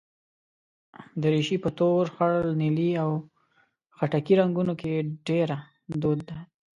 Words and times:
دریشي 1.21 1.57
په 1.63 1.69
تور، 1.77 2.03
خړ، 2.15 2.33
نیلي 2.61 2.91
او 3.03 3.11
خټکي 3.97 4.33
رنګونو 4.41 4.73
کې 4.81 4.91
ډېره 5.27 5.57
دود 6.01 6.19
ده. 6.29 6.37